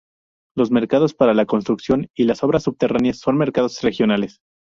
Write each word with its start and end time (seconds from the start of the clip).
Los 0.57 0.71
mercados 0.71 1.13
para 1.13 1.35
la 1.35 1.45
construcción 1.45 2.07
y 2.15 2.23
las 2.23 2.43
obras 2.43 2.63
subterráneas 2.63 3.19
son 3.19 3.37
mercados 3.37 3.81
regionales. 3.83 4.39